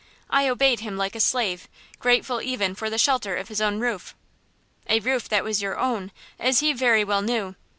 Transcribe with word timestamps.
I 0.31 0.49
obeyed 0.49 0.79
him 0.79 0.97
like 0.97 1.13
a 1.15 1.19
slave, 1.19 1.67
grateful 1.99 2.41
even 2.41 2.73
for 2.73 2.89
the 2.89 2.97
shelter 2.97 3.35
of 3.35 3.49
his 3.49 3.61
roof." 3.61 4.15
"A 4.89 4.99
roof 4.99 5.29
that 5.29 5.43
was 5.43 5.61
your 5.61 5.77
own, 5.77 6.11
as 6.39 6.59
he 6.59 6.73
very 6.73 7.03
well 7.03 7.21
knew. 7.21 7.53